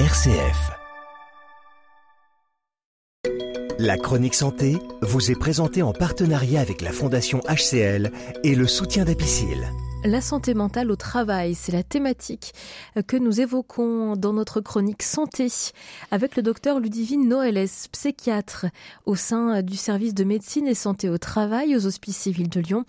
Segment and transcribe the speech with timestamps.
[0.00, 0.72] RCF.
[3.78, 8.10] La chronique santé vous est présentée en partenariat avec la Fondation HCL
[8.42, 9.70] et le soutien d'Apicil.
[10.06, 12.52] La santé mentale au travail, c'est la thématique
[13.06, 15.46] que nous évoquons dans notre chronique santé
[16.10, 18.66] avec le docteur Ludivine Noëles, psychiatre
[19.06, 22.84] au sein du service de médecine et santé au travail aux Hospices civils de Lyon,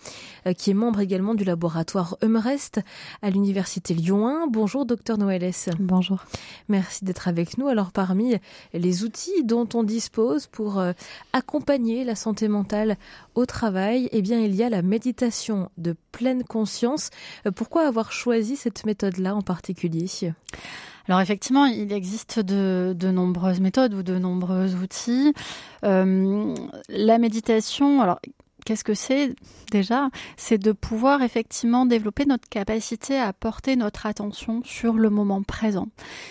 [0.58, 2.80] qui est membre également du laboratoire Humrest
[3.22, 4.48] à l'université Lyon 1.
[4.48, 5.52] Bonjour docteur Noëles.
[5.78, 6.22] Bonjour.
[6.68, 7.68] Merci d'être avec nous.
[7.68, 8.34] Alors parmi
[8.74, 10.92] les outils dont on dispose pour euh,
[11.32, 12.98] accompagner la santé mentale
[13.34, 17.05] au travail, eh bien il y a la méditation de pleine conscience
[17.46, 20.06] euh, pourquoi avoir choisi cette méthode-là en particulier?
[21.08, 25.32] Alors effectivement, il existe de, nombreuses méthodes ou de nombreux outils.
[25.84, 26.54] Euh,
[26.88, 28.18] la méditation, alors
[28.64, 29.34] qu'est-ce que c'est
[29.70, 30.10] déjà?
[30.36, 35.88] C'est de pouvoir effectivement développer notre capacité à porter notre attention sur le moment présent.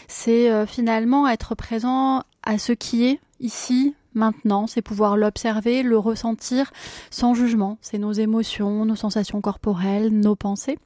[0.08, 5.98] C'est euh, finalement être présent à ce qui est ici, maintenant, c'est pouvoir l'observer, le
[5.98, 6.72] ressentir
[7.12, 7.78] sans jugement.
[7.82, 10.80] C'est nos émotions, nos sensations corporelles, nos pensées.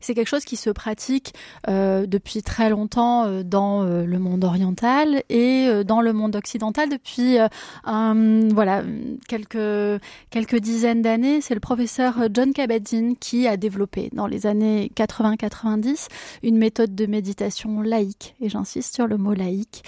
[0.00, 1.34] C'est quelque chose qui se pratique
[1.68, 6.88] euh, depuis très longtemps euh, dans euh, le monde oriental et dans le monde occidental
[6.88, 7.38] depuis
[7.84, 8.82] voilà
[9.28, 11.40] quelques dizaines d'années.
[11.40, 16.08] C'est le professeur John Kabat-Zinn qui a développé dans les années 80-90
[16.42, 19.84] une méthode de méditation laïque et j'insiste sur le mot laïque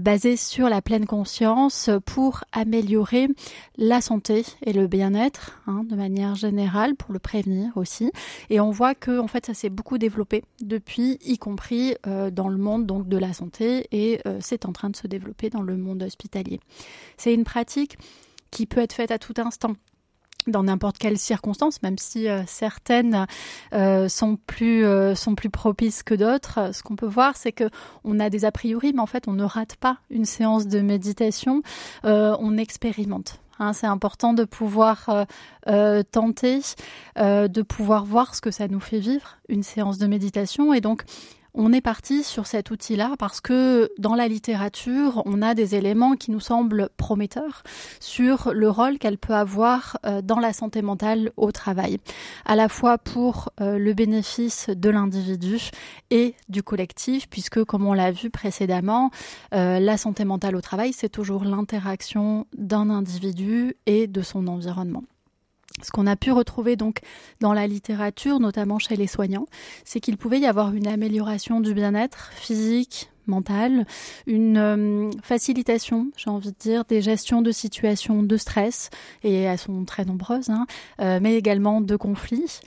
[0.00, 3.28] basée sur la pleine conscience pour améliorer
[3.76, 8.10] la santé et le bien-être hein, de manière générale pour le prévenir aussi.
[8.50, 12.48] Et on voit que en fait ça s'est beaucoup développé depuis, y compris euh, dans
[12.48, 15.62] le monde donc de la santé et euh, c'est en train de se développer dans
[15.62, 16.60] le monde hospitalier.
[17.16, 17.98] C'est une pratique
[18.50, 19.74] qui peut être faite à tout instant
[20.48, 23.26] dans n'importe quelle circonstance, même si euh, certaines
[24.08, 26.74] sont plus sont plus propices que d'autres.
[26.74, 27.70] Ce qu'on peut voir, c'est que
[28.02, 30.80] on a des a priori, mais en fait, on ne rate pas une séance de
[30.80, 31.62] méditation.
[32.02, 33.41] on expérimente.
[33.58, 35.24] Hein, c'est important de pouvoir euh,
[35.68, 36.60] euh, tenter,
[37.18, 40.72] euh, de pouvoir voir ce que ça nous fait vivre, une séance de méditation.
[40.72, 41.02] Et donc,
[41.54, 46.16] on est parti sur cet outil-là parce que dans la littérature, on a des éléments
[46.16, 47.62] qui nous semblent prometteurs
[48.00, 51.98] sur le rôle qu'elle peut avoir euh, dans la santé mentale au travail,
[52.46, 55.58] à la fois pour euh, le bénéfice de l'individu
[56.10, 59.10] et du collectif, puisque comme on l'a vu précédemment,
[59.54, 65.04] euh, la santé mentale au travail, c'est toujours l'interaction d'un individu et de son environnement.
[65.82, 66.98] Ce qu'on a pu retrouver donc
[67.40, 69.46] dans la littérature, notamment chez les soignants,
[69.84, 73.86] c'est qu'il pouvait y avoir une amélioration du bien-être physique, mentale,
[74.26, 78.90] une euh, facilitation, j'ai envie de dire, des gestions de situations de stress,
[79.22, 80.66] et elles sont très nombreuses, hein,
[81.00, 82.60] euh, mais également de conflits.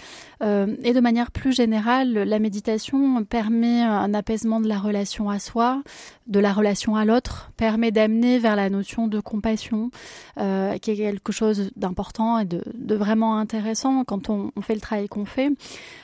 [0.44, 5.40] Euh, et de manière plus générale, la méditation permet un apaisement de la relation à
[5.40, 5.82] soi,
[6.28, 9.92] de la relation à l'autre, permet d'amener vers la notion de compassion,
[10.38, 12.64] qui est quelque chose d'important et de,
[12.96, 15.52] vraiment intéressant quand on, on fait le travail qu'on fait.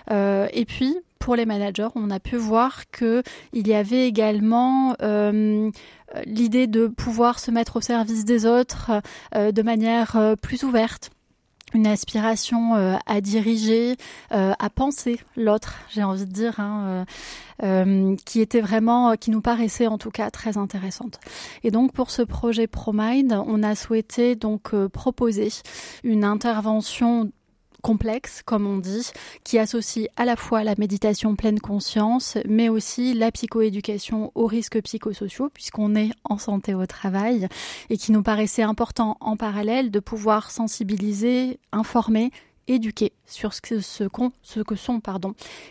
[0.10, 3.24] et puis, pour les managers, on a pu voir que
[3.54, 5.70] il y avait également euh,
[6.26, 8.92] l'idée de pouvoir se mettre au service des autres
[9.36, 11.12] euh, de manière euh, plus ouverte
[11.74, 12.74] une aspiration
[13.06, 13.96] à diriger,
[14.30, 17.06] à penser l'autre, j'ai envie de dire, hein,
[18.26, 21.22] qui était vraiment, qui nous paraissait en tout cas très intéressante.
[21.64, 25.48] Et donc pour ce projet ProMind, on a souhaité donc proposer
[26.04, 27.32] une intervention
[27.82, 29.10] complexe, comme on dit,
[29.44, 34.82] qui associe à la fois la méditation pleine conscience, mais aussi la psychoéducation aux risques
[34.82, 37.48] psychosociaux, puisqu'on est en santé au travail,
[37.90, 42.32] et qui nous paraissait important en parallèle de pouvoir sensibiliser, informer,
[42.68, 43.80] éduquer sur ce que,
[44.76, 45.02] sont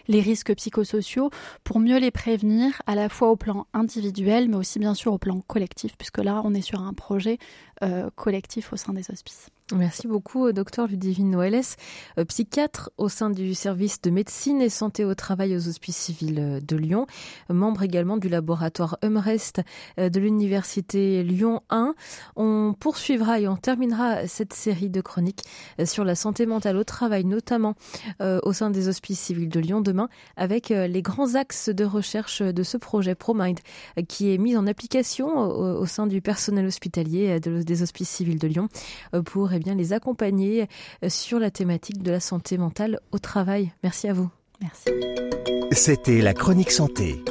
[0.09, 1.31] les risques psychosociaux
[1.65, 5.19] pour mieux les prévenir à la fois au plan individuel mais aussi bien sûr au
[5.19, 7.39] plan collectif puisque là on est sur un projet
[7.83, 9.51] euh, collectif au sein des hospices.
[9.77, 11.77] Merci beaucoup, euh, docteur Ludivine Noëles,
[12.19, 16.61] euh, psychiatre au sein du service de médecine et santé au travail aux hospices civils
[16.67, 17.07] de Lyon,
[17.49, 19.61] membre également du laboratoire Humrest
[19.99, 21.95] de l'université Lyon 1.
[22.37, 25.43] On poursuivra et on terminera cette série de chroniques
[25.85, 27.75] sur la santé mentale au travail, notamment
[28.21, 32.63] au sein des hospices civils de Lyon demain, avec les grands axes de recherche de
[32.63, 33.59] ce projet ProMind
[34.09, 38.49] qui est mis en application au, sein du personnel hospitalier de, des hospices civils de
[38.49, 38.69] Lyon
[39.25, 40.67] pour bien les accompagner
[41.05, 43.73] euh, sur la thématique de la santé mentale au travail.
[43.83, 44.29] Merci à vous.
[44.61, 44.91] Merci.
[45.73, 47.23] C'était la chronique santé.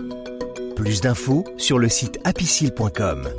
[0.75, 3.29] Plus d'infos sur le site apicile.com.